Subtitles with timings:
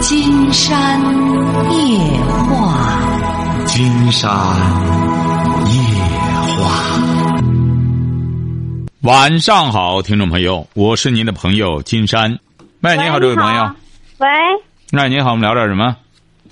[0.00, 0.98] 金山
[1.72, 1.98] 夜
[2.48, 4.30] 话，金山
[5.66, 5.72] 夜
[6.56, 6.70] 话。
[9.02, 12.38] 晚上好，听众朋友，我是您的朋友金山。
[12.80, 13.70] 喂，你好，这位朋友。
[14.18, 14.26] 喂。
[14.90, 15.94] 那你好，我们聊点什么？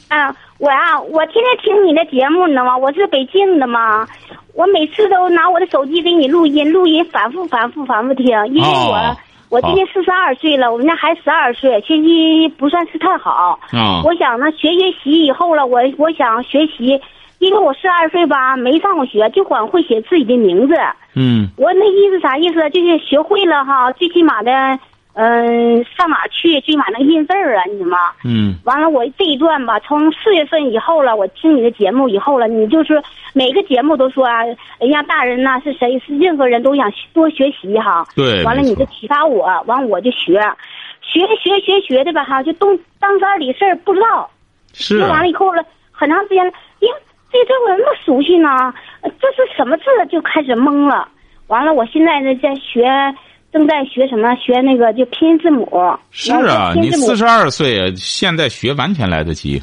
[0.08, 0.28] 啊，
[0.58, 2.76] 我啊，我天天听你的节目，你知道吗？
[2.76, 4.06] 我是北京的嘛，
[4.52, 9.16] 我每次都拿我的手机给你录音，录音反复、反复、反复听，因为我、哦
[9.50, 13.58] 我今年四十二岁了，我们家孩子十二岁，学习不算是太好。
[13.72, 17.00] 啊我想呢，学学习以后了，我我想学习，
[17.38, 20.74] 因为我十二岁吧，没上过学，就光会写自己的名字。
[21.14, 22.70] 嗯我那意思啥意思？
[22.70, 24.78] 就是学会了哈，最起码的，
[25.20, 27.98] 嗯、上哪儿去，最起码那个印字儿啊，你吗？
[28.24, 34.44] 嗯完了，我这一段吧，从四月份以后了，我听你的节目以后了，你就是每个节目都说啊，
[34.78, 38.06] 人家大人呐、是谁是任何人都想多学习哈。
[38.14, 40.40] 对完了，你就启发我，完我就学，
[41.02, 44.30] 学学学学的吧哈，就东当三里事儿不知道。
[44.72, 46.94] 是啊学完了以后了，很长时间了，哎呀，
[47.32, 48.48] 这字我那么熟悉呢，
[49.00, 49.84] 呃这是什么字？
[50.08, 51.08] 就开始懵了。
[51.48, 52.84] 完了，我现在呢在学，
[53.52, 54.34] 正在学什么？
[54.36, 55.66] 学那个就拼音字母。
[56.10, 59.62] 是啊，你四十二岁，现在学完全来得及。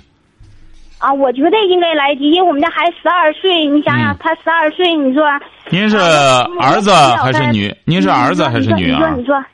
[0.97, 5.23] 啊，我觉得应该来得及，因为我们家孩子十二岁，你想想，嗯他十二岁，你说
[5.69, 7.75] 您是儿子还是女？
[7.83, 9.25] 您是儿子还是女儿你说你？
[9.25, 9.45] 说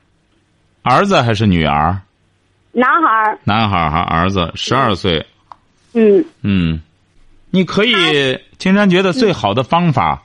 [0.83, 1.97] 儿子还是女儿？
[2.71, 5.25] 男孩儿，男孩儿哈，儿子十二岁。
[5.93, 6.81] 嗯嗯，
[7.49, 10.23] 你可以，青山觉得最好的方法，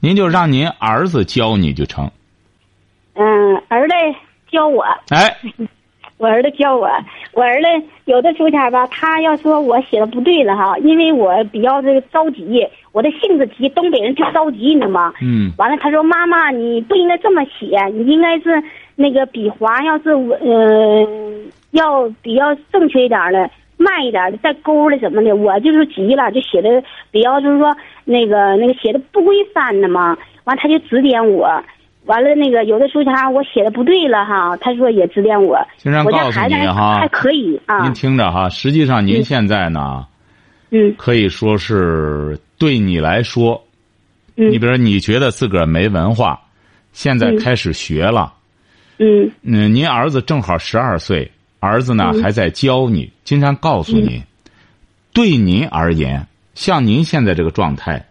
[0.00, 2.10] 您就让您儿子教你就成。
[3.16, 3.94] 嗯，儿子
[4.50, 5.34] 教我，哎，
[6.18, 6.88] 我儿子教我，
[7.32, 15.12] 我儿子有的时候前吧，他要说我写的不对了哈，因为我比较这个着急，我的性子急，东北人就着急，你知道吗？
[15.20, 18.62] 嗯完了，他说：“妈妈，你不应该这么写，你应该是
[18.94, 21.06] 那个笔划要是呃
[21.72, 30.16] 要比较正确一点的，慢一点的，带勾的什么的。”我就是急了，就写的比较就是说那个那个写的不规范的嘛。
[30.44, 31.62] 完，他就指点我。
[32.06, 35.58] 完了，那个有的时候他我写的不对了哈，他说也指点我。
[35.76, 37.82] 经常告诉你哈还可以啊。
[37.82, 40.06] 您，听着哈，实际上您现在呢，
[40.70, 40.94] 嗯。
[40.96, 43.62] 可以说是对你来说，
[44.36, 44.50] 嗯。
[44.50, 46.40] 你比如说你觉得自个儿没文化，
[46.92, 47.38] 现在嗯。
[47.38, 48.32] 开始学了，
[48.98, 49.30] 嗯。
[49.42, 53.10] 嗯，您儿子正好十二岁，儿子呢还在教你。
[53.24, 54.22] 经常告诉你，
[55.12, 56.24] 对您而言，
[56.54, 58.06] 像您现在这个状态，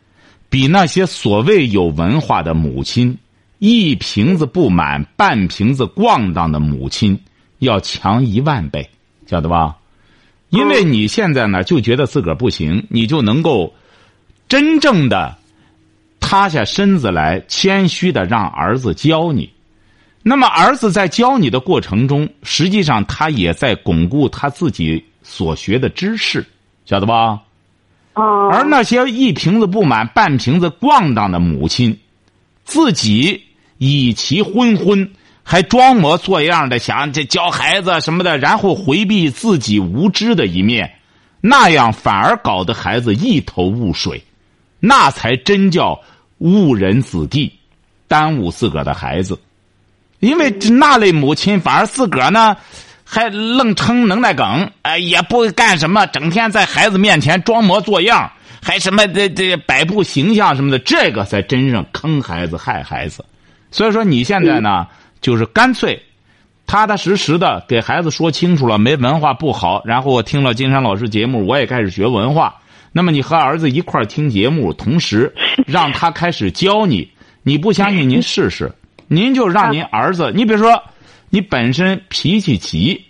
[0.50, 3.18] 比那些所谓有文化的母亲，
[3.66, 7.20] 一瓶子不满半瓶子咣当的母亲，
[7.58, 8.88] 要强一万倍，
[9.26, 9.78] 晓得吧？
[10.50, 13.74] 因为你现在呢，就觉得自个儿不行，你就能够
[14.48, 15.36] 真正的
[16.20, 19.52] 塌下身子来，谦虚的让儿子教你。
[20.22, 26.46] 那么，儿子在教你的过程中，实际上他也在巩固他自己所学的知识，
[26.86, 27.42] 晓得吧？
[28.14, 31.98] 哦，而那些一瓶子不满半瓶子咣当的母亲，
[32.64, 33.44] 自己
[33.78, 35.12] 以其昏昏，
[35.44, 40.92] 还装模作样的想这教孩子什么的，然后回避自己无知的一面，
[41.42, 44.24] 那样反而搞得孩子一头雾水，
[44.80, 46.00] 那才真叫
[46.38, 47.52] 误人子弟，
[48.08, 49.40] 耽误自个儿的孩子。
[50.20, 52.56] 因为那类母亲反而自个儿呢，
[53.04, 58.32] 还愣撑能耐梗，哎，也不干什么，整天在孩子面前装模作样，
[58.64, 63.24] 还什么这这摆布形象什么的，这个才真正坑孩子害孩子。
[63.72, 64.88] 所以说你现在呢，
[65.22, 66.02] 就是干脆
[66.68, 69.82] 踏踏实实的给孩子说清楚了，没文化不好。
[69.86, 72.56] 然后我听了金山老师节目，我也开始学文化。
[72.92, 75.34] 那么你和儿子一块儿听节目，同时
[75.68, 77.10] 让他开始教你。
[77.44, 78.72] 你不相信，您试试。
[79.08, 80.82] 您就让您儿子，你比如说，
[81.30, 83.06] 你本身脾气急，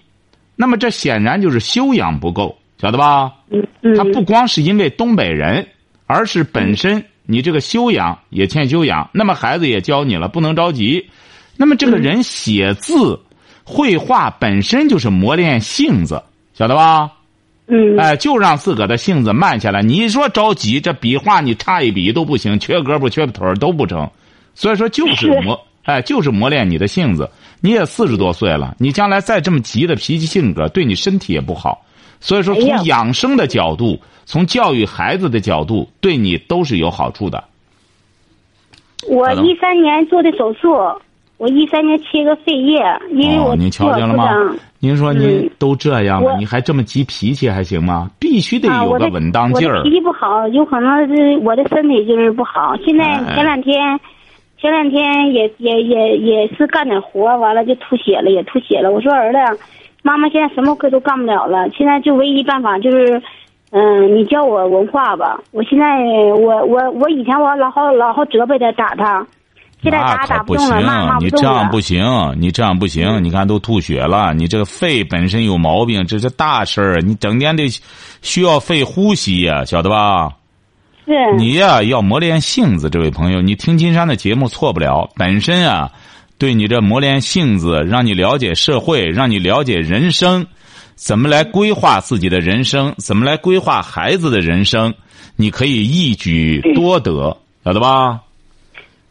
[0.58, 3.32] 那么这显然就是修养不够，晓得吧？
[3.50, 5.66] 嗯嗯他不光是因为东北人，
[6.06, 9.10] 而是本身你这个修养也欠修养。
[9.14, 11.10] 那么孩子也教你了，不能着急。
[11.58, 13.20] 那么这个人写字、
[13.64, 16.22] 绘画本身就是磨练性子，
[16.54, 17.12] 晓得吧？
[17.68, 19.82] 嗯哎，就让自个儿的性子慢下来。
[19.82, 24.10] 你说着急，这笔画你差一笔都不行，缺胳膊缺腿都不成。
[24.54, 27.30] 所以说，就是是磨， 哎，就是磨练你的性子。
[27.62, 31.85] 你也四十多岁了，你将来再这么急的脾气性格，对你身体也不好。
[32.26, 37.44] 所以说，从养生的角度，从教育孩子的角度，对你都是有好处的。
[39.08, 40.74] 我一三年做的手术，
[41.38, 42.82] 我一三年切个肺叶，
[43.12, 44.28] 因为我哦，您瞧见了吗？
[44.80, 48.10] 您说您嗯都这样了，我你还这么急脾气还行吗？
[48.20, 49.84] 必须得有个稳当劲儿我。
[49.84, 52.76] 脾气不好，有可能是我的身体就是不好。
[52.84, 54.00] 现在哎前两天，
[54.60, 58.90] 前两天也也也也是干点活，完了就吐血了，也吐血了。
[58.90, 59.60] 我说儿子，
[60.06, 63.20] 妈妈现在什么课都干不了了，现在就唯一办法就是，
[63.72, 65.42] 嗯、你教我文化吧。
[65.50, 65.86] 我现在
[66.36, 69.26] 我我我以前我老好老好责备他打他，
[69.82, 71.50] 现在打那可不动了，骂骂行，你不动了。
[71.50, 77.68] 这样不行，你这样不行，你看都吐血了，你这个肺本身有毛病，这是大事儿，你整天得
[78.22, 80.30] 需要肺呼吸呀、晓得吧？
[81.08, 85.10] 是你呀、要磨练性子，这位朋友，你听金山的节目错不了。
[85.16, 85.90] 本身啊，
[86.38, 90.46] 对你这磨练性子，让你了解社会，让你了解人生，
[90.96, 94.94] 怎么来规划自己的人生，怎么来规划孩子的人生，
[95.38, 98.22] 你可以一举多得，晓得吧？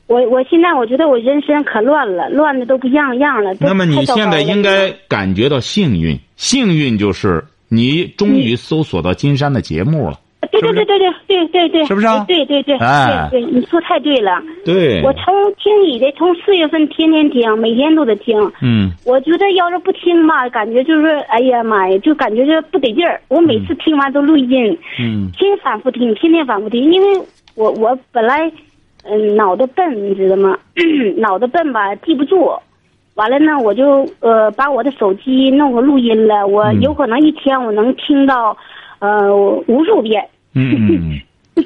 [0.07, 3.55] 我我现在我觉得我人生可乱了，乱的都不像样了。
[3.59, 10.21] 那么你现在应该感觉到幸运，幸运就是你终于搜索到金山的节目了。
[10.61, 14.43] 对对对对对对对对，是不是啊对对对，哎对对，你说太对了。
[14.65, 18.39] 对，我从听你的，从四月份天天听，每天都得听。
[18.63, 23.21] 嗯，我觉得要是不听吧，感觉就是哎呀妈呀，就感觉就不得劲儿。
[23.29, 27.21] 我每次听完都录音，嗯，天反复听，天天反复听，因为
[27.57, 28.51] 我我本来
[29.07, 30.57] 嗯、脑袋笨，你知道吗？
[31.19, 32.51] 脑袋笨吧，记不住。
[33.17, 38.57] 完了呢，我就呃把我的手机弄个录音了，我嗯有可能一天我能听到
[39.01, 39.31] 呃
[39.69, 40.27] 无数遍。
[40.55, 41.21] 嗯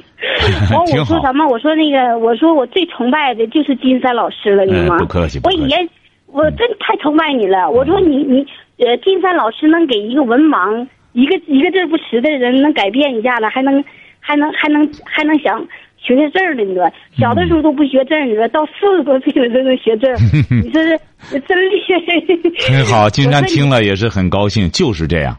[0.87, 1.15] 挺好。
[1.15, 1.47] 我说什么？
[1.49, 4.97] 我说那个，我说我最崇拜的就是金山老师了，你知道吗？
[4.97, 5.89] 哎不客气客气我以前
[6.27, 7.71] 我真太崇拜你了。
[7.71, 8.47] 我说你你
[8.79, 13.83] 呃，金山老师能给一个文盲、一个一个字不识的人能改变一下子，还能
[14.21, 15.61] 还能还能还能想
[15.97, 20.15] 学学字儿的，你说小的时候都不学字儿，你说到四十多岁了都能学字儿，
[20.63, 20.83] 你说
[21.21, 22.69] 是真厉害。
[22.77, 25.37] 很好，金山听了也是很高兴，就是这样。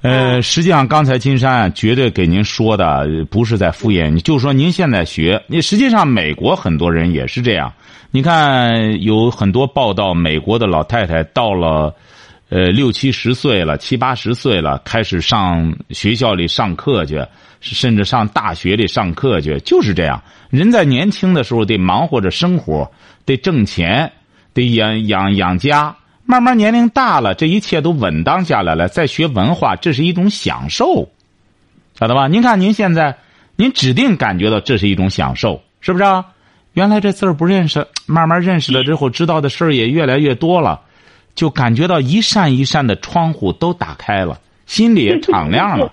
[0.00, 7.72] 呃，实际上刚才金山啊，绝对给您说的呃不是在敷衍你，就是说您现在学，你实际上美国很多人也是这样。
[8.12, 11.92] 你看有很多报道，美国的老太太到了
[12.48, 17.20] 呃六七十岁了，七八十岁了，开始上学校里上课去，
[17.60, 20.22] 甚至上大学里上课去，就是这样。
[20.48, 22.88] 人在年轻的时候得忙活着生活，
[23.26, 24.12] 得挣钱，
[24.54, 25.96] 得养养养家。
[26.30, 31.08] 慢慢年龄大了，这一切都稳当下来了，再学文化，这是一种享受，
[31.94, 32.28] 晓得吧？
[32.28, 33.16] 您看您现在，
[33.56, 36.26] 您指定感觉到这是一种享受，是不是啊？
[36.74, 40.82] 原来这字儿不认识，慢慢认识了之后，知道的事儿也越来越多了，
[41.34, 45.90] 就感觉到一扇一扇的窗户都打开了，心里也敞亮了。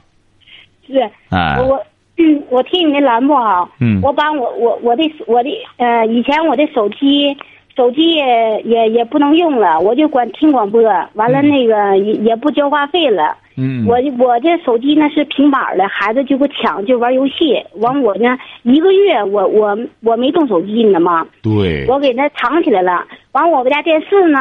[0.85, 0.99] 是，
[1.29, 1.85] 哎我我
[2.17, 7.35] 嗯，我听你的栏目啊，嗯我把我我我的我的呃，以前我的手机
[7.75, 10.81] 手机也也也不能用了，我就管听广播，
[11.13, 13.35] 完了那个也也不交话费了。
[13.57, 17.61] 嗯，我我这手机呢是平板儿的，孩子就给我抢，就玩游戏。
[17.79, 21.25] 完我呢一个月我我我没动手机，你知道吗？
[21.41, 23.05] 对，我给他藏起来了。
[23.33, 24.39] 完，我们家电视呢，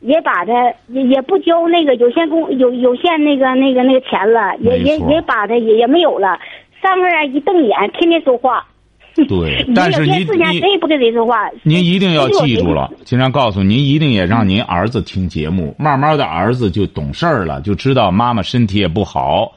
[0.00, 6.38] 也把它也也不交那个有线公有有线那个那个那个钱了，也也也把它也也没有了。
[6.80, 8.66] 三个人一瞪眼，天天说话。
[9.28, 11.48] 对但是你有电视前你谁也不跟谁说话。
[11.62, 19.52] 您一定要记住了，经常告诉您，一定也让您儿子听节目，慢慢的儿子就懂事儿了，就知道妈妈身体也不好，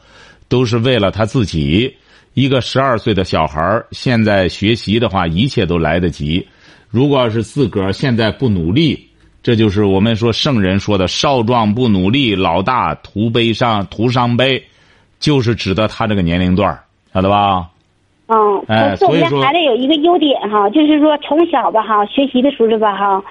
[0.48, 1.96] 都是为了他自己。
[2.34, 6.48] 一个十二岁的小孩儿现在学习的话，一切都来得及。
[6.90, 9.08] 如果要是自个儿现在不努力，
[9.44, 14.64] 这就是我们说圣人说的“少壮不努力，老大徒悲伤，徒伤悲”，
[15.20, 16.80] 就是指的他这个年龄段
[17.14, 17.68] 晓得吧？
[18.34, 23.24] 嗯，哎可是我们家所以说孩子有一个优点哈，就是说从小吧哈，学习的时候吧哈，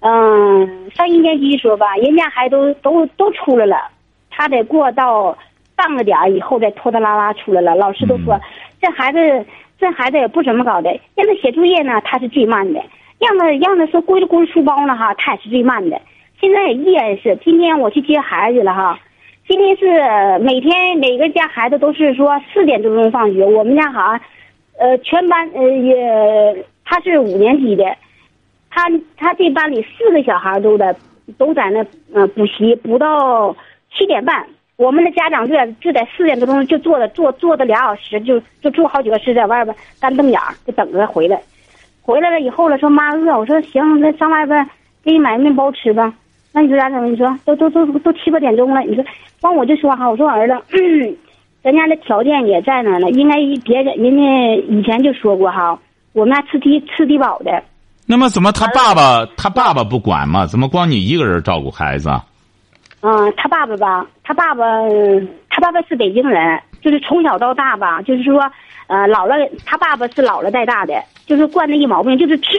[0.00, 3.76] 嗯，上一年级的时候吧，人家孩子都都都出来了，
[4.30, 5.36] 他得过到
[5.76, 7.74] 半个点儿以后再拖拖拉拉出来了。
[7.74, 8.40] 老师都说、嗯
[8.80, 9.44] 这孩子
[9.76, 12.80] 这孩子也不怎么搞的，让他写作业呢，他是最慢的；
[13.18, 16.00] 让他让他说归了归书包呢哈，他也是最慢的。
[16.40, 18.96] 现在依然是，今天我去接孩子了哈。
[19.48, 24.20] 今天是每天每个家孩子都是说四点多钟放学，我们家好像，
[24.78, 27.84] 呃，全班呃也他是五年级的，
[28.70, 30.94] 他他这班里四个小孩都在
[31.36, 33.54] 都在那呃补习，补到
[33.92, 34.46] 七点半。
[34.76, 41.40] 我们的家长就在就在四点多钟就坐着坐坐的俩小时，就就坐好几个师在外边干瞪眼，就等着回来。
[42.00, 44.64] 回来了以后了，说妈饿，我说行，那上外边
[45.02, 46.14] 给你买面包吃吧。
[46.52, 47.12] 那你说咋整？
[47.12, 49.04] 你说都都都都七八点钟了，你说，
[49.40, 50.54] 完我就说哈，我说儿子，
[51.62, 55.78] 咱家的条件也在那儿呢，应该别人人家以前就说过哈，
[56.12, 57.62] 我们家吃低吃低保的，
[58.06, 60.46] 那么怎么他爸爸他爸爸不管吗？
[60.46, 62.24] 怎么光你一个人照顾孩子啊？
[63.00, 64.64] 嗯，他爸爸吧，他爸爸，
[65.50, 68.40] 他爸爸是北京人，就是从小到大吧，就是说，
[68.88, 70.94] 呃，姥姥，他爸爸是姥姥带大的，
[71.26, 72.58] 就是惯的一毛病，就是吃，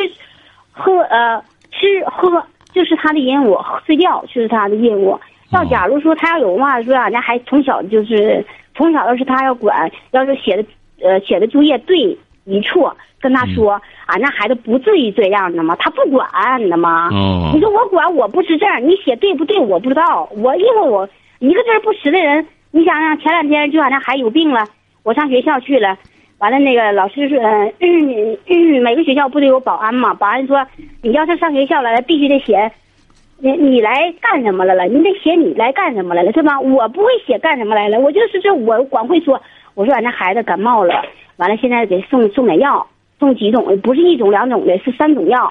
[0.71, 1.41] 喝，呃，
[1.71, 2.41] 吃喝
[2.71, 5.19] 就是他的任务，睡觉就是他的任务。
[5.51, 8.45] 要假如说他要有话说俺家孩子从小就是
[8.79, 10.63] 从小要是他要管，要是写的
[11.01, 13.73] 呃写的作业对与错，跟他说，
[14.05, 15.75] 俺那孩子不至于这样的吗？
[15.77, 16.25] 他不管，
[16.59, 17.09] 你知道吗？
[17.11, 20.29] 哦你说我管我不识字儿，你写对不对我不知道。
[20.37, 21.09] 我因为我
[21.39, 24.65] 一个字不识的人，你想想前两天就俺家孩子有病了，
[25.03, 25.97] 我上学校去了，
[26.37, 30.13] 完了那个老师说，呃嗯嗯，每个学校不都有保安嘛？
[30.13, 30.65] 保安说
[31.01, 32.71] 你要是上学校来了，必须得写。
[33.41, 34.85] 你你来干什么来了？
[34.85, 36.59] 你得写你来干什么来了，是吧？
[36.59, 39.41] 我不会写干什么来了，我就是这我光会说，
[39.75, 41.05] 我说俺家孩子感冒了，
[41.37, 42.85] 完了现在给送送点药，
[43.17, 45.47] 送几种，不是一种两种的，是三种药，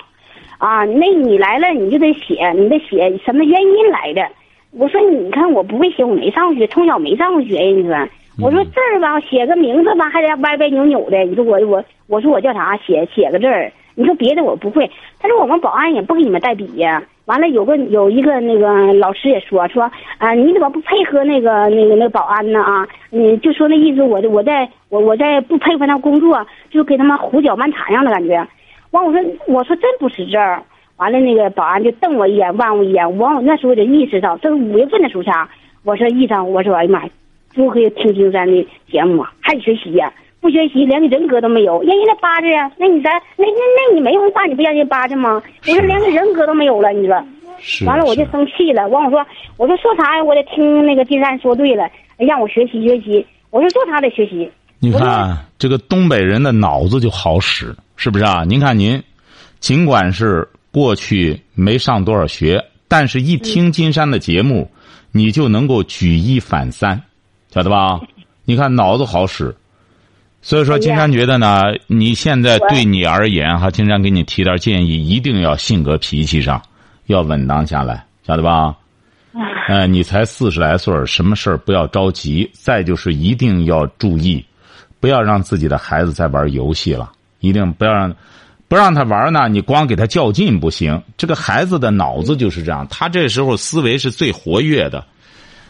[0.58, 4.28] 啊，那你来了你就得写，你得写什么原因来的。
[4.72, 8.08] 我说你看我不会写，我没上过学，从小没上过学呀，你说。
[8.40, 11.18] 我说字儿吧，写个名字吧，还得歪歪扭扭的。
[11.24, 12.76] 你说我我我说我叫啥？
[12.76, 13.72] 写写个字儿。
[13.96, 14.88] 你说别的我不会。
[15.18, 17.02] 他说我们保安也不给你们带笔呀。
[17.28, 19.82] 完了有个有一个那个老师也说说
[20.16, 22.88] 啊，你怎么不配合那个那个那个保安呢啊？
[23.10, 28.34] 你就说那意思，我我在我我在不配合他工作，就给他们胡搅蛮缠样的感觉。
[28.92, 30.62] 完我说我说真不识字儿。
[30.96, 33.18] 完了那个保安就瞪我一眼，望我一眼。
[33.18, 35.48] 完我那时候就意识到，这是五月份的时候啥？
[35.84, 37.10] 我说医生，我说哎呀妈呀。
[37.54, 42.70] 不可以听金山的节目，还得学习呀、不学习连个人格都没有，让人家巴着呀。
[42.78, 45.42] 那你咱那那那你没文化，你不让人家巴着吗？
[45.66, 47.24] 我说连个人格都没有了，你说。
[47.60, 47.84] 是。
[47.84, 49.26] 完了我就生气了，完我说
[49.56, 50.22] 我说说啥呀？
[50.22, 53.26] 我得听那个金山说对了，让我学习学习。
[53.50, 54.48] 我说做啥得学习。
[54.78, 58.44] 你看这个东北人的脑子就好使，是不是啊？
[58.44, 59.02] 您看您，
[59.58, 64.70] 尽管是过去没上多少学，但是一听金山的节目，
[65.10, 67.02] 你就能够举一反三。
[67.50, 68.00] 晓得吧？
[68.44, 69.52] 你看脑子好使，
[70.40, 76.62] 所以说金山觉得呢，你现在对你而言哈，金山给你提点建议，一定要性格脾气上
[77.06, 78.74] 要稳当下来，晓得吧？
[79.68, 82.50] 呃，你才四十来岁什么事儿不要着急。
[82.54, 84.42] 再就是一定要注意，
[85.00, 88.16] 不要让自己的孩子再玩游戏了，一定不要让，
[88.68, 89.48] 不让他玩呢。
[89.48, 91.02] 你光给他较劲不行。
[91.18, 95.04] 这个孩子的脑子就是这样，他这时候思维是最活跃的。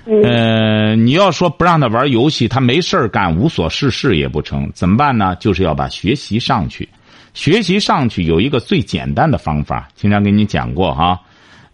[0.09, 4.71] 呃，你要说不让他玩游戏，他没事儿干，无所事事也不成。
[4.75, 5.37] 怎么办呢？
[5.37, 6.89] 就是要把学习上去。
[7.35, 11.21] 学习上去有一个最简单的方法，经常给你讲过哈。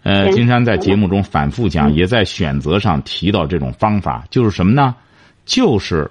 [0.03, 4.97] 呃，金山在节目中反复讲，也在选择上提到这种方法，就是什么呢？
[5.47, 6.11] 就是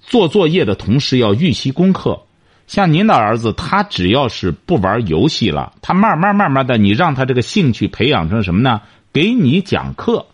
[0.00, 2.22] 做作业的同时要预习功课。
[2.66, 8.80] 像您的儿子，他只要是不玩游戏了，他慢慢慢慢的，你让他这个兴趣培养成什么呢？
[9.12, 10.24] 给你讲课。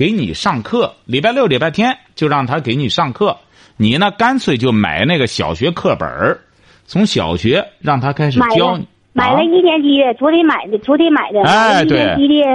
[0.00, 3.36] 给你上课，礼拜六、礼拜天就让他给你上课。
[3.76, 6.40] 你呢，干脆就买那个小学课本儿，
[6.86, 8.88] 从小学让他开始教你。
[9.12, 11.42] 买了一年级的，昨天买的，昨天买的。
[11.42, 11.98] 哎，对。
[11.98, 12.46] 一年级的。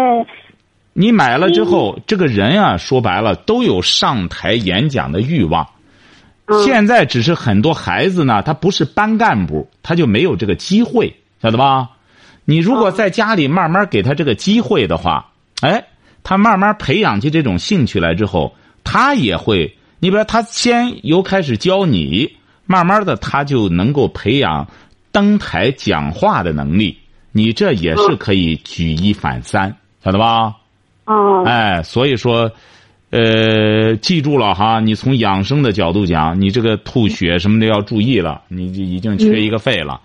[0.94, 5.68] 你买了之后，这个人啊，说白了都有上台演讲的欲望。
[6.66, 11.92] 现在只是很多孩子呢，他不是班干部，他就没有这个机会，晓得吧？
[12.44, 15.30] 你如果在家里慢慢给他这个机会的话，
[15.62, 15.86] 哎。
[16.26, 24.68] 他慢慢培养起这种兴趣来之后，他也会，你比如他先由开始教你，慢慢的他就能够培养
[25.12, 26.98] 登台讲话的能力。
[27.32, 30.56] 你这也是可以举一反三，晓得吧？
[31.06, 31.44] 哦。
[31.46, 32.52] 哎，所以说，
[33.12, 40.02] 呃，记住了哈，你从养生的角度讲，你这个吐血什么的要注意了，你就已经缺一个肺了。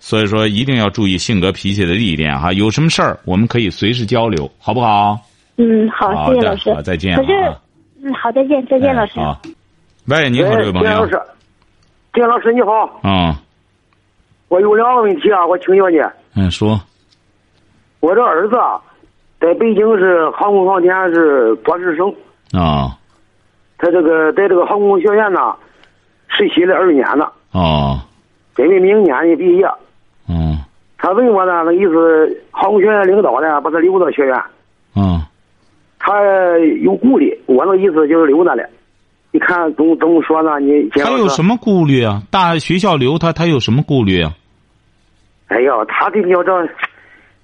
[0.00, 2.52] 所以说，一定要注意性格脾气的历练哈。
[2.52, 5.18] 有什么事儿，我们可以随时交流，好不好？
[5.56, 6.72] 嗯，好，谢谢老师。
[6.72, 7.16] 好，再见。
[7.16, 7.32] 可是，
[8.02, 9.20] 嗯，好，再见，再见，老师。
[9.20, 9.38] 好。
[10.08, 10.88] 喂，你好，这位朋友。
[10.88, 11.22] 金老师，
[12.14, 13.00] 金老师你好。
[13.04, 13.34] 嗯。
[14.48, 15.98] 我有两个问题啊，我请教你。
[16.34, 16.80] 嗯，说。
[18.00, 18.56] 我这儿子
[19.40, 22.08] 在北京是航空航天是博士生。
[22.52, 22.98] 啊。
[23.78, 25.54] 他这个在这个航空学院呢，
[26.28, 27.32] 实习了二年了。
[27.52, 28.00] 哦。
[28.54, 29.66] 准备明年就毕业。
[30.28, 30.58] 嗯。
[30.98, 34.42] 他问我呢，那意思航空学院领导呢，把他留到学院。
[36.02, 38.68] 嗯，他有顾虑，我那意思就是留那了。
[39.30, 40.58] 你看怎么怎么说呢？
[40.60, 42.22] 你他有什么顾虑啊？
[42.30, 44.32] 大学校留他，他有什么顾虑啊？
[45.48, 46.52] 哎呀，他这要这，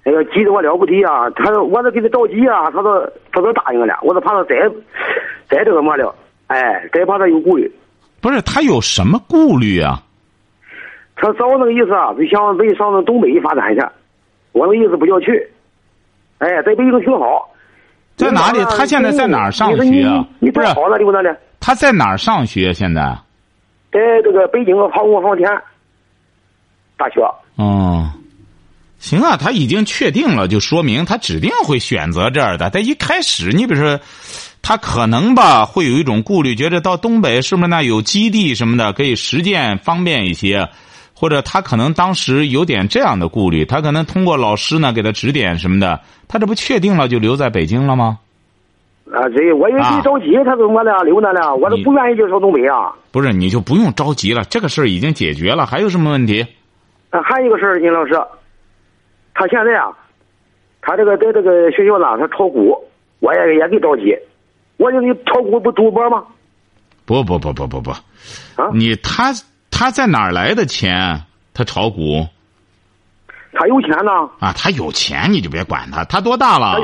[0.03, 1.29] 哎呀，急得我了不得啊！
[1.35, 2.99] 他说我都给他着急啊，他都
[3.31, 4.55] 他都答应了，我都怕他再
[5.47, 6.13] 再这个么了，
[6.47, 7.71] 哎，再怕他有顾虑。
[8.21, 10.01] 不是他有什么顾虑啊？
[11.15, 13.81] 他找那个意思啊，就想北上那东北发展去，
[14.51, 15.47] 我那意思不叫去。
[16.39, 17.49] 哎，在北京挺好，
[18.19, 18.63] 在哪里？
[18.65, 20.27] 他现在在哪儿上学啊？
[20.53, 20.67] 不是。
[21.61, 22.73] 他在哪儿上学？
[22.73, 23.01] 现在？
[23.91, 25.49] 在这个北京航空航天
[26.97, 27.21] 大学。
[27.55, 28.11] 哦，
[28.99, 32.69] 行啊，他已经确定了，就说明他指定会选择这儿的。
[32.69, 33.99] 他一开始，你比如说，
[34.61, 40.67] 他可能吧会有一种顾虑，觉得到东北是不是那有基地什么的，可以实践方便一些，
[41.19, 45.99] 或者他可能当时有点这样的顾虑，他可能通过老师呢给他指点什么的，
[46.29, 48.19] 他这不确定了就留在北京了吗？
[49.11, 51.53] 啊，对，我也挺着急，他怎么的留那了？
[51.55, 52.95] 我都不愿意就上东北啊。
[53.11, 56.41] 不是，你就不用着急了，这个事儿已经解决了，还有什么问题？
[57.09, 58.13] 啊，还有一个事儿，金老师。
[59.33, 59.91] 他现在啊，
[60.81, 62.81] 他这个在这个学校呢，他炒股，
[63.19, 64.15] 我也也给着急。
[64.77, 66.23] 我就你炒股不赌博吗？
[67.05, 69.33] 不不不不不不，啊，你他
[69.79, 71.23] 他在哪儿来的钱？
[71.53, 72.27] 他炒股？
[73.53, 74.11] 他有钱呢。
[74.41, 76.03] 啊，他有钱你就别管他。
[76.03, 76.75] 他多大了？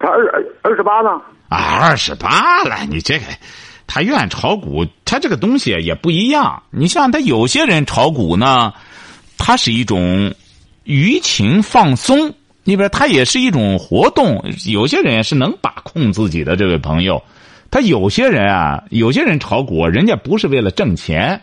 [0.00, 1.10] 他二二十八呢。
[1.48, 3.26] 啊，二十八了，你这个，
[3.86, 6.60] 他愿意炒股，他这个东西也不一样。
[6.70, 8.74] 你像他有些人炒股呢，
[9.38, 10.34] 他是一种。
[10.84, 14.44] 舆情放松，你比如他也是一种活动。
[14.66, 16.56] 有些人也是能把控自己的。
[16.56, 17.22] 这位朋友，
[17.70, 21.42] 他有些人啊，有些人炒股，人家不是为了挣钱，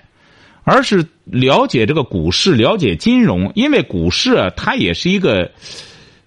[0.64, 3.52] 而是了解这个股市，了解金融。
[3.56, 5.52] 因为股市啊，它也是一个，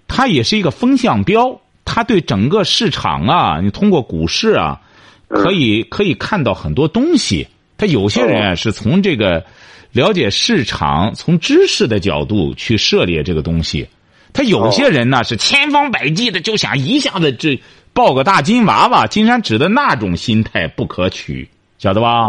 [0.07, 4.81] 它也是一个风向标，它对整个市场啊，你通过股市啊，
[5.28, 7.47] 可以可以看到很多东西。
[7.76, 9.45] 他有些人啊，是从这个。
[9.93, 13.88] 了解市场，从知识的角度去涉猎这个东西，
[14.35, 17.59] 他有些人呢是千方百计的就想一下子这
[17.95, 22.28] 抱个大金娃娃，金山指的那种心态不可取，晓得吧？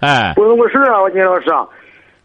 [0.00, 1.46] 哎，不能不是啊，我金老师，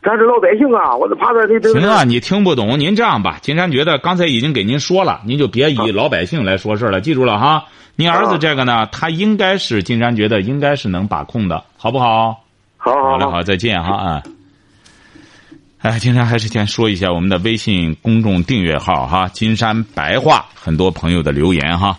[0.03, 1.71] 咱是老百姓啊，我都怕他这这。
[1.73, 7.65] 行啊，你听不懂，您这样吧，金山觉得刚才已经给您说了，您就别以老百姓来说事了，记住了哈。
[7.95, 12.43] 您儿子这个呢，他应该是金山觉得应该是能把控的，好不好？
[12.77, 14.23] 好好好，好，再见哈啊。
[15.79, 21.97] 哎，金山还是先说一下我们的微信公众订阅号哈，金山白话，很多朋友的留言哈。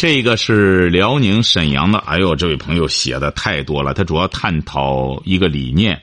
[0.00, 6.00] 这个是辽宁沈阳的，哎呦，这位朋友写的太多了，他主要探讨一个理念，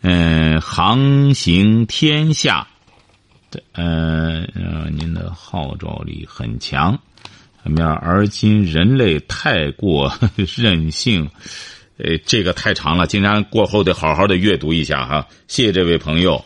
[0.00, 2.66] 嗯，航行天下，
[3.74, 4.44] 嗯，
[4.98, 6.98] 您的号召力很强，
[7.62, 7.96] 什么呀？
[8.02, 11.30] 而今人类太过任性。
[11.98, 15.24] 呃， 这个太长了，金山过后得好好的阅读一下哈。
[15.46, 16.44] 谢谢这位朋友，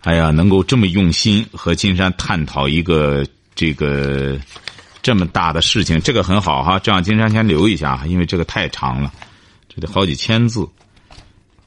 [0.00, 3.22] 哎呀，能够这么用心和金山探讨一个
[3.54, 4.38] 这个
[5.02, 6.78] 这么大的事情，这个很好哈。
[6.78, 9.12] 这样金山先留一下，因为这个太长了，
[9.68, 10.68] 这得好几千字。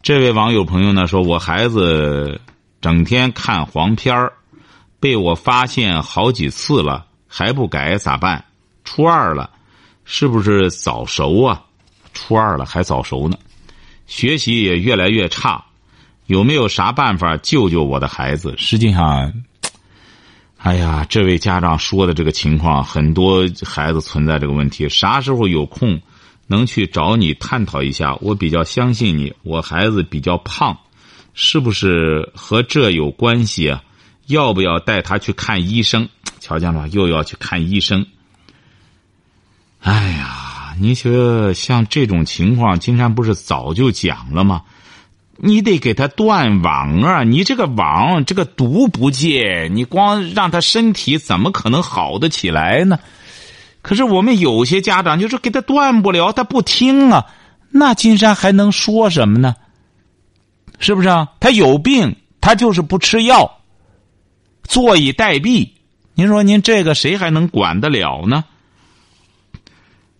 [0.02, 2.42] 这位网友朋友呢说，我孩子
[2.82, 4.34] 整天看黄片儿，
[5.00, 8.44] 被我发现好几次了，还不改咋办？
[8.84, 9.50] 初二了，
[10.04, 11.64] 是不是早熟啊？
[12.14, 13.38] 初二了还早熟呢，
[14.06, 15.64] 学习也越来越差，
[16.28, 18.54] 有没有啥办法救救我的孩子？
[18.58, 19.34] 实际上，
[20.64, 24.88] 哎呀，这位家长说的这个情况，很多孩子存在这个问题。
[24.88, 26.00] 啥时候有空
[26.48, 28.16] 能去找你探讨一下？
[28.22, 29.34] 我比较相信你。
[29.44, 30.78] 我孩子比较胖，
[31.34, 33.84] 是不是和这有关系啊？
[34.28, 36.08] 要不要带他去看医生？
[36.40, 38.08] 瞧见了，又要去看医生。
[39.82, 40.40] 哎呀。
[40.80, 44.64] 你说像这种情况，金山不是早就讲了吗？
[45.38, 47.24] 你得给他断网啊！
[47.24, 53.00] 你这个网，这个毒不戒，你光让他身体怎么可能好得起来呢？
[53.82, 57.26] 可是我们有些家长就是给他断不了，他不听啊，
[57.72, 59.56] 那金山还能说什么呢？
[60.80, 61.30] 是不是啊？
[61.40, 63.60] 他有病，他就是不吃药，
[64.64, 65.68] 坐以待毙。
[66.14, 68.44] 您说您这个谁还能管得了呢？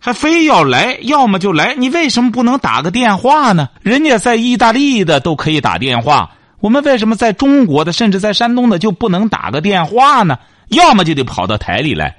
[0.04, 1.74] 还非要来，要么就来。
[1.78, 3.70] 你为什么不能打个电话呢？
[3.80, 10.38] 人家在意大利的都可以打电话，我们为什么在中国的，甚至在山东的就不能打个电话呢？
[10.68, 12.18] 要么就得跑到台里来，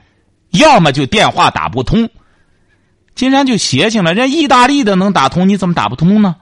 [0.50, 2.10] 要么就电话打不通。
[3.14, 6.38] 金山就邪性了，人家意大利的能打通，你怎么打不通呢？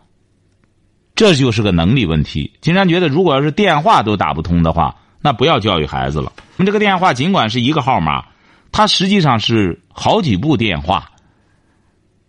[1.13, 2.53] 这就是个能力问题。
[2.62, 6.32] 金山觉得，如果要是电话都打不通的话，那不要教育孩子了。
[6.56, 8.23] 你这个电话尽管是一个号码，
[8.71, 11.10] 它实际上是好几部电话。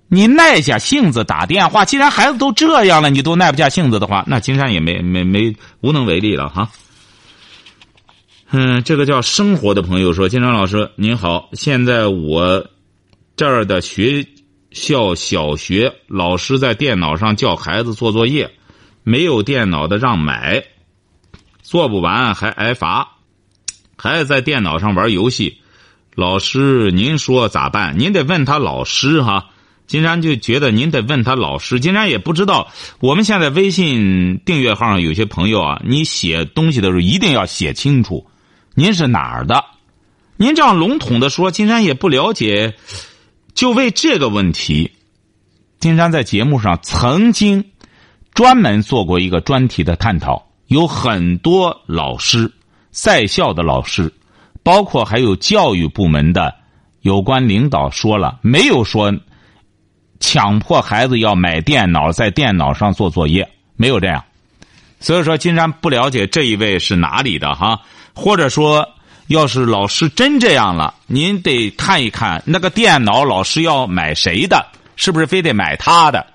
[0.08, 6.70] 你耐下性子打电话，既然孩子都这样了，你都耐不下性子的话，那金山也没没没无能为力了哈。
[8.50, 12.68] 嗯，这个叫生活的朋友说：“金山老师您好，现在我
[13.34, 14.26] 这儿的学
[14.70, 18.52] 校小学老师在电脑上叫孩子做作业，
[19.02, 20.62] 没有电脑的让买，
[21.62, 23.16] 做不完还挨罚，
[23.96, 25.58] 孩子在电脑上玩游戏，
[26.14, 27.98] 老师您说咋办？
[27.98, 29.46] 您得问他老师哈。”
[29.86, 32.68] 金山就觉得您得问他老师，金山也不知道。
[33.00, 38.26] 我们现在微信订阅号上有些朋友啊，你写东西的时候一定要写清楚，
[38.74, 39.64] 您是哪儿的？
[40.36, 42.74] 您这样笼统的说，金山也不了解。
[43.54, 44.90] 就为这个问题，
[45.78, 47.64] 金山在节目上曾经
[48.32, 52.50] 专门做过一个专题的探讨，有很多老师、
[52.90, 54.12] 在校的老师，
[54.64, 56.52] 包括还有教育部门的
[57.02, 59.14] 有关领导说了，没有说
[60.20, 64.24] 强迫孩子要买电脑，在电脑上做作业，没有这样。
[65.00, 67.80] 所以说，金山不了解这一位是哪里的哈，
[68.14, 68.88] 或者说。
[69.28, 74.66] 要是老师真这样了，您得看一看那个电脑，老师要买谁的？
[74.96, 76.26] 是不是非得买他的？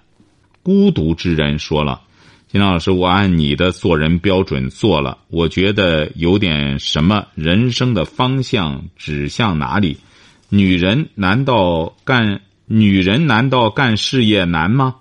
[0.64, 2.02] 孤独之人说了
[2.52, 9.96] ：“金老师，我按你的做人标准做了，我觉得有点什么人生的方向指向哪里？
[10.50, 14.96] 女人难道干女人难道干事业难吗？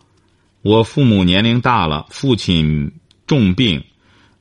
[0.62, 2.92] 我父母年龄大了，父亲
[3.26, 3.84] 重病，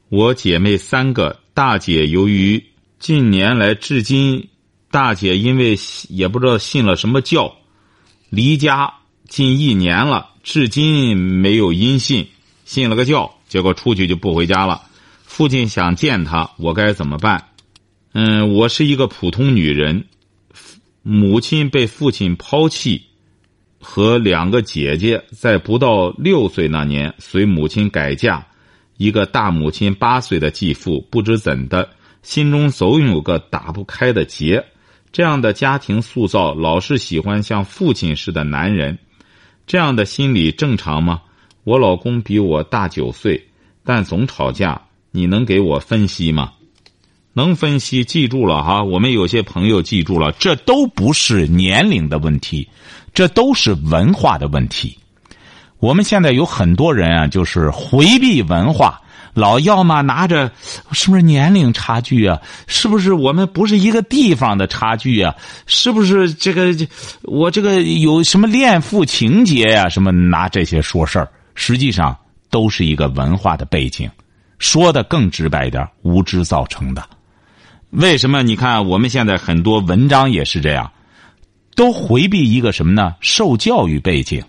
[0.08, 2.64] 我姐妹三个，大姐由于。”
[3.00, 4.48] 近年来至今，
[4.90, 5.78] 大姐因为
[6.10, 7.58] 也不知道信了什么教，
[8.32, 8.96] 离家
[9.28, 12.30] 近一年了，至今没有音信。
[12.66, 14.82] 信了个教，结果出去就不回家了。
[15.24, 17.50] 父亲想见她，我该怎么办？
[18.14, 20.06] 嗯，我是一个普通女人，
[21.04, 23.04] 母亲被父亲抛弃，
[23.80, 28.46] 和两个姐姐在不到六岁那年随母亲改嫁，
[28.98, 31.90] 一个大母亲八岁的继父，不知怎的。
[32.24, 34.66] 心中总有个打不开的结，
[35.12, 38.98] 这样的家庭塑造老是喜欢像父亲似的男人，
[39.66, 41.22] 这样的心理正常吗？
[41.64, 43.48] 我老公比我大九岁，
[43.84, 46.52] 但总吵架，你能给我分析吗？
[47.38, 48.84] 能分析，记住了哈。
[48.84, 52.68] 我们有些朋友记住了，这都不是年龄的问题，
[53.14, 54.98] 这都是文化的问题。
[55.78, 59.00] 我们现在有很多人啊，就是回避文化。
[59.36, 60.52] 老要么拿着，
[60.94, 62.42] 是不是年龄差距啊？
[62.66, 65.36] 是不是我们不是一个地方的差距啊？
[65.68, 66.76] 是不是这个
[67.22, 69.88] 我这个有什么恋父情节呀？
[69.88, 71.30] 什么拿这些说事儿？
[71.54, 72.18] 实际上
[72.50, 74.10] 都是一个文化的背景，
[74.58, 77.08] 说的更直白一点，无知造成的。
[77.92, 78.44] 为什么？
[78.44, 80.92] 你看我们现在很多文章也是这样，
[81.76, 83.16] 都回避一个什么呢？
[83.22, 84.44] 受教育背景。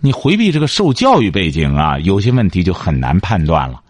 [0.00, 3.82] 你回避这个受教育背景啊，有些问题就很难判断了。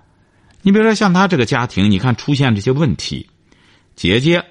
[0.60, 3.30] 你比如说，像他这个家庭，你看出现这些问题，
[3.96, 4.44] 姐姐，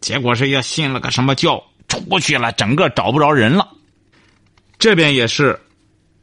[0.00, 3.68] 结果是要信了个什么教，出去了，整个找不着人了。
[4.78, 5.58] 这边也是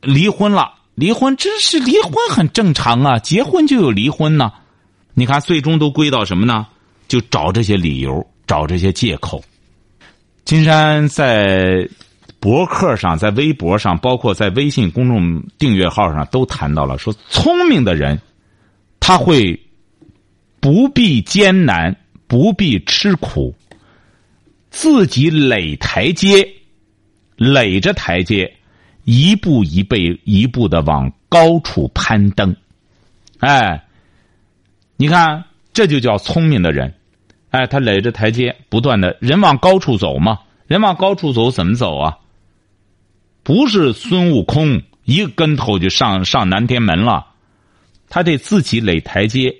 [0.01, 4.53] 离婚了，离婚真是离婚很正常啊，结婚就有离婚呢。
[5.13, 6.67] 你看，最终都归到什么呢？
[7.08, 9.44] 就找这些理由，找这些借口。
[10.44, 11.88] 金山在
[12.39, 18.20] 博客上，在微博上，包括在微信公众订阅号上，都谈到了说，聪明的人。
[19.00, 19.60] 他会
[20.60, 23.54] 不必艰难，不必吃苦，
[24.72, 26.48] 自己垒台阶，
[27.36, 28.52] 垒着台阶，
[29.04, 32.56] 一步一步一步的往高处攀登。
[33.39, 33.86] 哎，
[34.98, 35.44] 你看，
[35.75, 36.91] 这就叫聪明的人。
[37.49, 40.39] 哎，他垒着台阶，不断的人往高处走嘛。
[40.67, 42.17] 人往高处走，怎么走啊？
[43.43, 47.27] 不是孙悟空一个跟头就上上南天门了。
[48.07, 49.53] 他得自己垒台阶，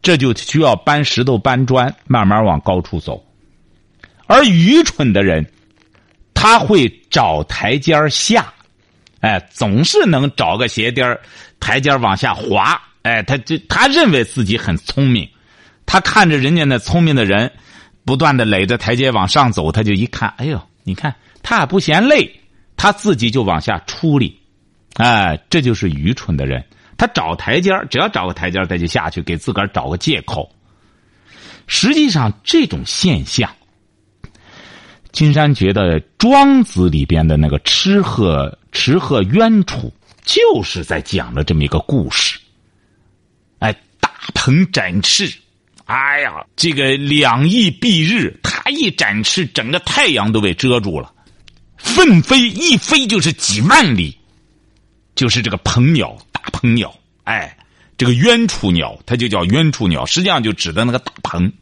[0.00, 3.22] 这就需要搬石头、搬砖，慢慢往高处走。
[4.26, 5.46] 而愚蠢的人，
[6.32, 8.52] 他会找台阶下，
[9.20, 11.18] 哎，总是能找个鞋垫
[11.60, 12.80] 台阶往下滑。
[13.02, 15.28] 哎，他就他认为自己很聪明，
[15.86, 17.52] 他看着人家那聪明的人，
[18.04, 22.40] 不断的垒着台阶往上走，他就一看，哎呦，你看他也不嫌累，
[22.76, 24.40] 他自己就往下出力，
[24.94, 26.64] 哎，这就是愚蠢的人。
[26.96, 30.48] 他找台阶只要找个台阶他就下去，给自个儿找个借口。
[31.66, 33.50] 实际上，这种现象，
[35.10, 39.92] 金山觉得《庄子》里边的那个吃喝吃喝冤处，
[40.24, 42.38] 就是在讲了这么一个故事。
[43.58, 45.32] 哎，大鹏展翅，
[45.92, 51.12] 哎呀，这个两翼蔽日，他一展翅，整个太阳都被遮住了，
[51.76, 54.16] 奋飞一飞就是几万里，
[55.14, 56.16] 就是这个鹏鸟。
[56.32, 57.58] 大鹏鸟，哎，
[57.98, 61.52] 这个冤雏鸟，它就叫冤雏鸟，实际上就指的那个大鹏，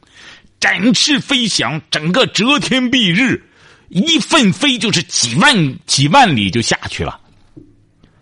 [0.61, 3.43] 展翅飞翔，整个遮天蔽日，
[3.89, 7.21] 一奋飞就是几万几万里就下去了。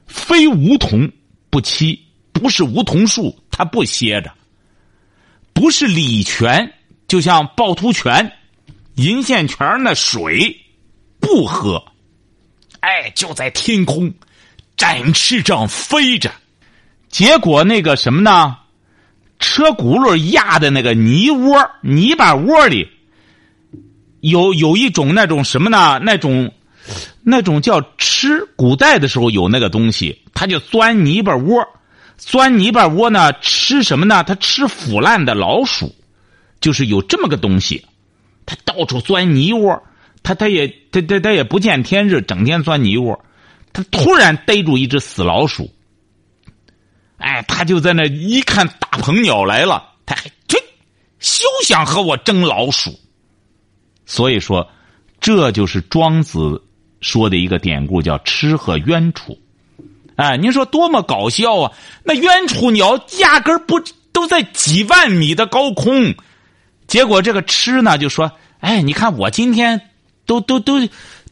[0.06, 1.12] 非梧桐
[1.50, 1.98] 不栖，
[2.32, 4.30] 不是梧桐树，它不歇着；
[5.58, 6.72] 不是礼泉，
[7.08, 8.30] 就像趵突泉、
[8.94, 10.56] 银线泉那水
[11.18, 11.84] 不喝，
[12.78, 14.14] 哎，就在天空
[14.76, 16.30] 展翅这样飞着。
[17.08, 18.56] 结果那个什么呢？
[19.40, 22.88] 车轱辘压的那个泥窝、泥巴窝里，
[24.20, 25.98] 有有一种那种什么呢？
[26.04, 26.52] 那种
[27.24, 28.46] 那种叫吃。
[28.54, 31.66] 古代的时候有那个东西，它就钻泥巴窝，
[32.18, 34.24] 钻泥巴窝呢，吃什么呢？
[34.24, 35.94] 他吃腐烂的老鼠，
[36.60, 37.86] 就是有这么个东西，
[38.44, 39.82] 他到处钻泥窝，
[40.22, 43.24] 他他也他他他也不见天日，整天钻泥窝，
[43.72, 45.70] 他突然逮住一只死老鼠。
[47.18, 50.58] 哎，他就在那一看大鹏鸟来了，他还去，
[51.20, 52.98] 休想和我争老鼠。
[54.06, 54.68] 所以说，
[55.20, 56.62] 这就是庄子
[57.00, 59.38] 说的一个典故，叫“吃和冤处”。
[60.18, 61.72] 哎，您说多么搞笑啊！
[62.02, 63.80] 那冤处鸟压根不
[64.12, 66.12] 都在几万米的高空，
[66.88, 69.80] 结果这个吃呢就说：“哎，你看我今天
[70.26, 70.86] 都都都。”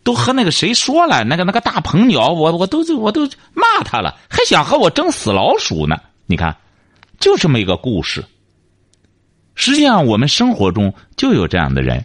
[0.07, 5.96] 都和那个谁说了，那个那个大鹏鸟，我我都我都骂他了，还想和我争死老鼠呢。
[6.27, 6.57] 你看，
[7.18, 8.25] 就这么一个故事。
[9.57, 12.05] 实际上，我们生活中就有这样的人。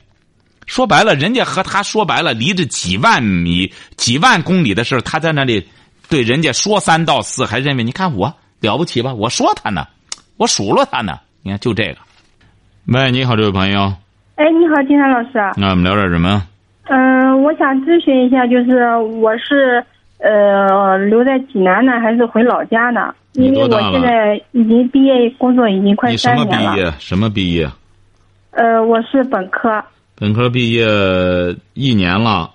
[0.65, 5.69] 说白了，人家和他说白了，离着几万米、几万公里的事他在那里
[6.11, 9.13] 对人家说三道四，还认为你看我了不起吧？
[9.13, 9.87] 我说他呢，
[10.35, 11.17] 我数落他呢。
[11.41, 11.95] 你看，就这个。
[12.87, 13.93] 喂，你好，这位朋友。
[14.35, 15.39] 哎，你好，金山老师。
[15.55, 16.45] 那我们聊点什么？
[16.89, 19.81] 嗯，我想咨询一下，就是我是
[20.17, 23.15] 呃留在济南呢，还是回老家呢？
[23.31, 26.51] 因为我现在已经毕业，工作已经快三年了。
[26.51, 26.93] 什么毕业？
[26.99, 27.69] 什么毕业？
[28.49, 29.81] 呃，我是本科。
[30.17, 30.85] 本科毕业
[31.73, 32.51] 一年了。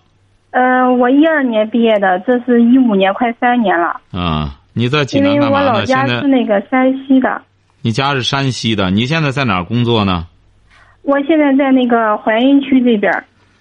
[0.57, 4.01] 呃，我一二年毕业的，这是一五年，快三年了。
[4.11, 5.67] 啊，你在济南干嘛呢？
[5.67, 7.43] 因为我老家是那个山西的。
[7.83, 8.91] 你家是山西的？
[8.91, 10.27] 你现在在哪儿工作呢？
[11.03, 13.13] 我现在在那个槐荫区这边。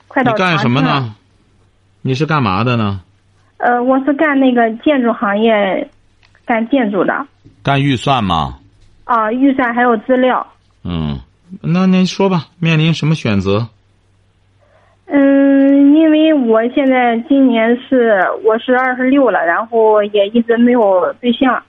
[0.07, 1.13] 快到你干什么呢？
[2.01, 3.01] 你是干嘛的呢？
[3.57, 5.89] 呃，我是干那个建筑行业，
[6.45, 7.27] 干建筑的。
[7.61, 8.59] 干预算吗？
[9.03, 10.47] 啊，预算还有资料。
[10.85, 11.19] 嗯，
[11.61, 13.67] 那您说吧，面临什么选择？
[15.07, 15.44] 嗯，
[15.93, 21.61] 因为我现在今年是我是二十六了，然后也一直没有对象，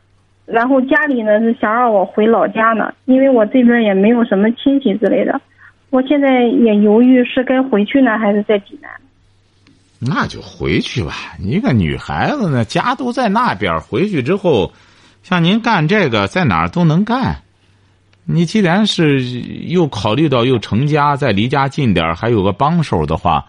[0.45, 5.41] 然后家里呢是想让我回老家呢，因为我这边也没有什么亲戚之类的。
[5.91, 8.91] 我现在也犹豫是该回去呢，还是在济南。
[9.99, 11.13] 那就回去吧。
[11.39, 14.73] 一个女孩子呢，家都在那边，回去之后，
[15.23, 17.37] 像您干这个，在哪儿都能干。
[18.25, 23.47] 你既然是又考虑到又成家，再离家近点还有个帮手的话，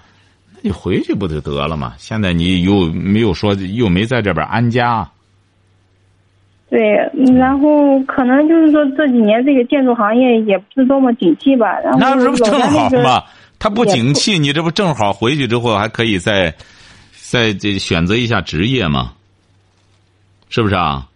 [0.62, 1.93] 你回去不就得了吗？
[1.98, 5.08] 现在你又没有说，又没在这边安家。
[6.70, 6.80] 对，
[7.38, 11.80] 然后可能就是说这几年这个建筑行业也不是多么景气吧。
[11.80, 13.24] 然后那这不正好吗？
[13.58, 16.54] 它不景气，你这不正好回去之后还可以再
[17.13, 19.13] 再这选择一下职业吗？
[20.50, 21.08] 是不是啊？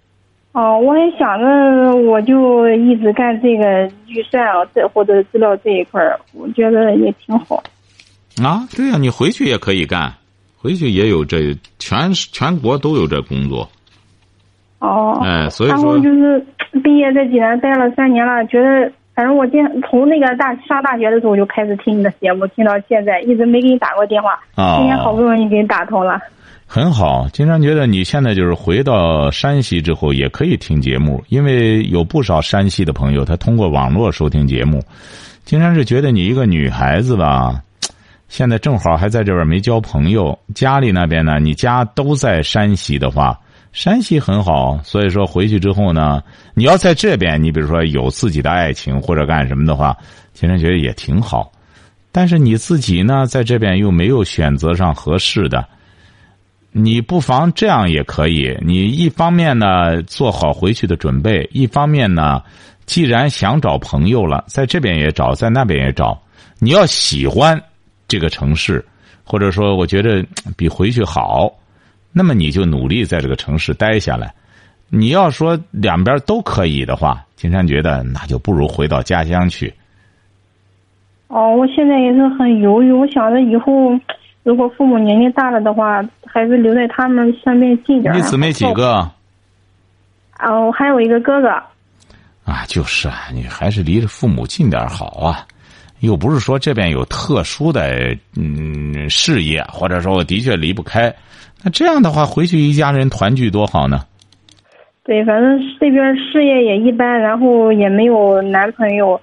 [0.54, 7.62] 哦，我也想着，我就一直干这个预算啊，这或者资料这一块儿，我觉得也挺好。
[8.44, 10.14] 啊，对呀，你回去也可以干，
[10.58, 13.70] 回去也有这全全国都有这工作。
[14.80, 16.46] 哦，哎，所以说，然后就是
[16.84, 26.20] 毕业在济南待了三年了，觉得反正我今从那个大上大学的时候就开始听你的节目，听到现在一直没给你打过电话，今天好不容易给你打通了。
[26.66, 34.82] 很好，经常觉得你现在就是回到山西之后也可以听节目，因为有不少山西的朋友他通过网络收听节目。
[35.44, 37.62] 经常是觉得你一个女孩子吧，
[38.32, 43.38] 现在正好还在这边没交朋友，家里那边呢，你家都在山西的话。
[43.74, 49.94] 山西很好，所以说回去之后呢，你要在这边，你比如说有自己的爱情或者干什么的话，
[50.34, 51.52] 其实觉得也挺好。
[52.10, 55.68] 但是你自己呢，在这边又没有选择上合适的，
[56.72, 58.58] 你不妨这样也可以。
[58.62, 62.42] 你一方面呢做好回去的准备，一方面呢，
[62.86, 66.18] 既然想找朋友了，在这边也找，在那边也找。
[66.60, 67.62] 你要喜欢
[68.12, 68.84] 这个城市，
[69.24, 70.26] 或者说我觉得
[70.58, 71.50] 比回去好。
[72.12, 74.34] 那么你就努力在这个城市待下来。
[74.90, 79.74] 你要说两边都可以的话，金山觉得那就不如回到家乡去。
[81.30, 82.92] 哦，我现在也是很犹豫。
[82.92, 83.98] 我想着以后
[84.44, 88.14] 如果父母年龄大了的话，还是留在他们身边近点。
[88.14, 89.10] 你姊妹几个？
[90.40, 91.48] 哦，我还有一个哥哥。
[92.44, 95.48] 啊，就是啊，你还是离着父母近点好啊。
[96.02, 101.14] 又不是说这边有特殊的嗯事业，或者说我的确离不开。
[101.64, 104.02] 那这样的话，回去一家人团聚多好呢。
[105.04, 109.20] 对，反正这边事业也一般，然后也没有男朋友。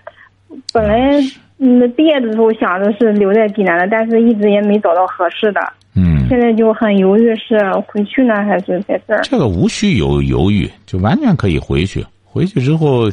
[0.73, 1.11] 本来
[1.59, 5.61] 嗯毕业的时候想着是留在济南的，但是一直也没找到合适的。
[5.95, 6.27] 嗯。
[6.29, 9.21] 现在就很犹豫，是回去呢，还是在这儿？
[9.23, 12.05] 这个无需有犹豫，就完全可以回去。
[12.25, 13.11] 回去之后，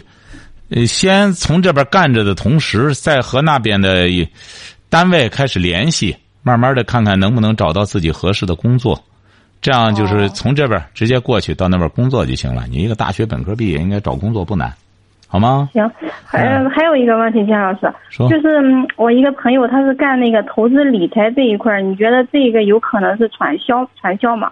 [0.69, 4.07] 呃，先从这边干着的同时，再和那边的
[4.89, 8.99] 单位开始联系，慢慢的看看能不能找到自己合适的工作。
[9.61, 12.65] 这样就是从这边直接过去到那边工作就行了。
[12.69, 14.71] 你一个大学本科毕业，应该找工作不难，
[15.27, 15.69] 好吗？
[15.73, 15.89] 行，
[16.23, 17.91] 还还有一个问题，金老师，
[18.29, 24.51] 就是嗯我一个朋友，他是干那个投资理财这一块儿，你觉得这个有可能是传销传销吗？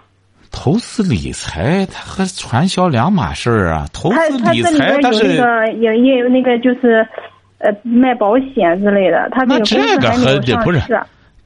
[0.56, 3.88] 投资理财它和传销两码事儿啊。
[3.92, 7.06] 投资理财它是个也也有那个就是，
[7.58, 10.80] 呃，卖保险之类的，他那这个和这不是。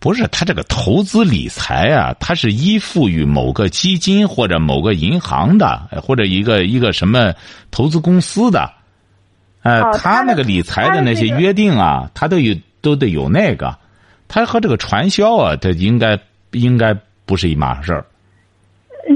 [0.00, 7.32] 不是他这个投资理财啊，它是依附于某个基金或者某个银行的，或者一个一个什么
[7.72, 8.70] 投资公司的。
[9.62, 13.76] 呃，哦他那个理财的那些约定啊，他都有都得有那个，
[14.28, 16.16] 他和这个传销啊，它应该
[16.52, 16.94] 应该
[17.26, 18.06] 不是一码事儿。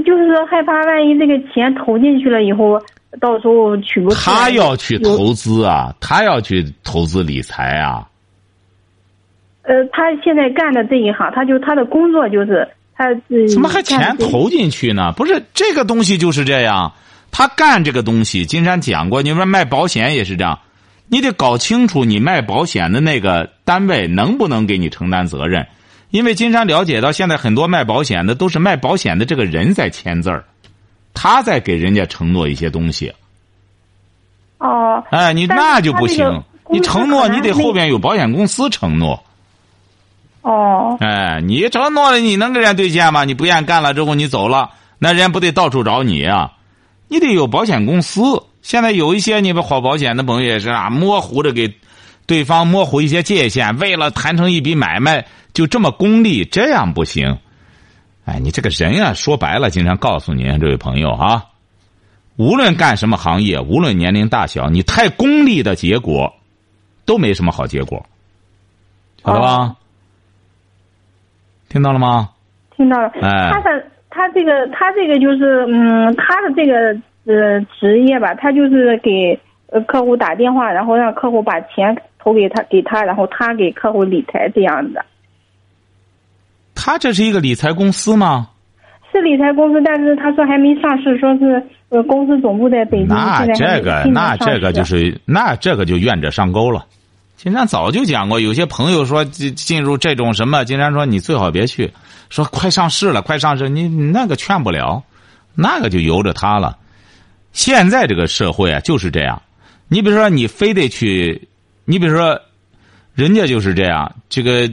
[0.05, 2.81] 就是说害怕万一这个钱投进去了以后，
[3.19, 4.15] 到时候取不出。
[4.15, 8.07] 他要去投资啊，他要去投资理财啊。
[9.63, 13.13] 呃，他现在干的这一行，他就他的工作就是他
[13.49, 15.13] 怎么还钱投进去呢？
[15.15, 16.93] 不是这个东西就是这样，
[17.31, 20.59] 他干这个东西，金山讲过，你说卖保险也是这样，
[21.07, 25.67] 你得搞清楚你卖保险的那个单位能不能给你承担责任，
[26.13, 30.45] 因为金山了解到现在很多卖保险的都是卖保险的这个人在签字儿，
[31.11, 33.11] 他在给人家承诺一些东西，
[34.59, 35.03] 哦。
[35.09, 39.23] 哎，你那就不行，你承诺你得后边有保险公司承诺。
[40.43, 43.25] 哦哎，你承诺了，你能给人家兑现吗？
[43.25, 46.51] 你不愿意干了之后，你走了，那人家不得到处找你啊？
[47.07, 48.21] 你得有保险公司。
[48.61, 51.73] 现在有一些你们好保险的朋友也是啊，模糊的给
[52.33, 57.37] 对方模糊一些界限，为了谈成一笔买卖，就这么功利，这样不行。
[58.25, 61.43] 哎，你这个人啊，说白了，经常告诉您这位朋友啊，
[62.35, 66.33] 无论干什么行业，无论年龄大小，你太功利的结果，
[67.05, 68.03] 都没什么好结果，
[69.23, 69.47] 晓得吧？
[69.57, 69.75] 哦
[71.69, 72.31] 听到了吗？
[72.75, 73.09] 听到了。
[73.21, 76.97] 哎他的他这个他这个就是嗯，他的这个
[77.31, 85.03] 呃职业吧，他就是给呃客户打电话，然后让客户把钱投给他给他，然后他给客户理财这样的。
[86.73, 88.49] 他这是一个理财公司吗？
[89.11, 96.85] 是理财公司，但是他说还没上市，说是呃公司总部在北京，那这个那这个就是那这个就愿者上钩了。
[97.35, 101.91] 金山早就讲过，有些朋友说进进入这种什么，金山说你最好别去，
[102.29, 105.03] 说快上市了，快上市，你你那个劝不了，
[105.53, 106.77] 那个就由着他了。
[107.51, 109.41] 现在这个社会啊就是这样，
[109.89, 111.47] 你比如说你非得去，
[111.85, 112.41] 你比如说，
[113.13, 114.71] 人家就是这样，这个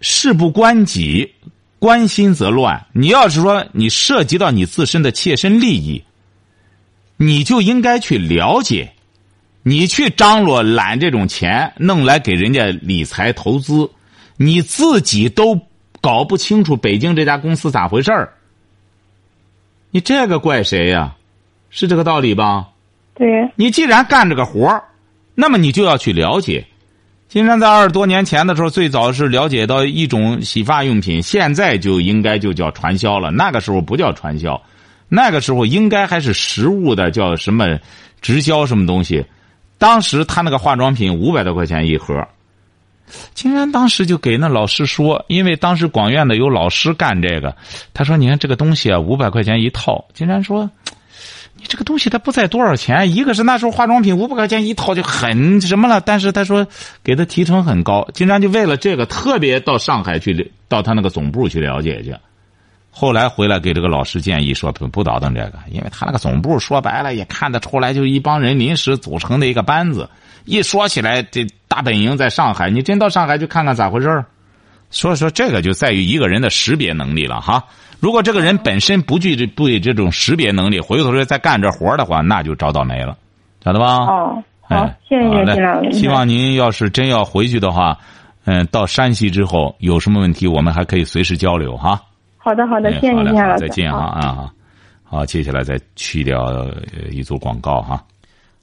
[0.00, 1.34] 事不关己，
[1.78, 2.86] 关心则乱。
[2.92, 6.04] 你要是说你涉及到你自身的切身利益，
[7.16, 8.92] 你就应该去了解。
[9.64, 13.90] 你去张罗揽这种钱，弄来给人家理财投资，
[14.36, 15.60] 你自己都
[16.00, 18.32] 搞不清楚北京这家公司咋回事儿，
[19.90, 21.16] 你这个怪谁呀、
[21.68, 22.68] 是这个道理吧？
[23.14, 24.82] 对，你既然干这个活儿，
[25.40, 26.66] 那么你就要去了解。
[27.28, 33.30] 金山在二十多年前的时候，最早是了解到一种洗发用品，现在就应该就叫传销了。
[33.30, 34.60] 那个时候不叫传销，
[35.08, 37.78] 那个时候应该还是实物的，叫什么
[38.20, 39.24] 直销什么东西。
[39.78, 42.26] 当时他那个化妆品五百多块钱一盒，
[43.32, 47.54] 金山当时就给那老师说，因为当时广院的有老师干这个，
[47.94, 50.68] 他说：“你看这个东西啊，五百块钱一套。”金山说。
[51.58, 56.66] 你这个东西它不在多少钱，一个是那时候化妆品五百块钱一套就很什么了，但是他说
[57.02, 62.14] 给的提成很高，经常就为了这个特别到上海去，到他那个总部去了解去。
[62.90, 70.08] 后来回来给这个老师建议说不不倒腾这个，因为他那个总部说白了也看得出来，就一帮人临时组成的一个班子。
[70.44, 74.24] 一说起来，这大本营在上海，你真到上海去看看咋回事儿？
[74.90, 77.62] 所以说这个就在于一个人的识别能力了哈。
[78.00, 83.16] 如果这个人本身不具不具这种识别能力，回头说再干这活的话，那就找倒霉了，
[83.64, 83.96] 晓得吧？
[84.06, 85.92] 哦，好哎，，谢谢金老师。
[85.92, 87.98] 希望您要是真要回去的话，
[88.44, 92.00] 嗯，到山西之后有什么问题，我们还可以随时交流哈。
[92.36, 93.58] 好的，好的，哎谢谢金老师。
[93.58, 94.50] 再见哈啊好
[95.04, 96.72] 好，接下来再去掉呃
[97.10, 98.00] 一组广告哈。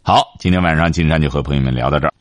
[0.02, 2.14] 好，今天晚上金山就和朋友们聊到这儿。